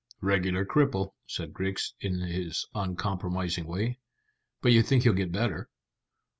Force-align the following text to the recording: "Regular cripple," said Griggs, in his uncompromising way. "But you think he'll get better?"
"Regular 0.21 0.65
cripple," 0.65 1.11
said 1.27 1.53
Griggs, 1.53 1.93
in 1.99 2.17
his 2.21 2.65
uncompromising 2.73 3.67
way. 3.67 3.99
"But 4.59 4.71
you 4.71 4.81
think 4.81 5.03
he'll 5.03 5.13
get 5.13 5.31
better?" 5.31 5.69